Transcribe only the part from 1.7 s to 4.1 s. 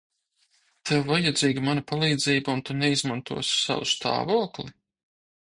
palīdzība, un tu neizmantosi savu